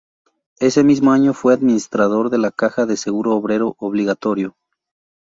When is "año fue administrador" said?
1.11-2.31